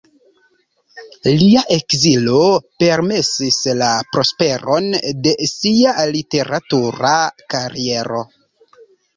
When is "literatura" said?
6.17-7.15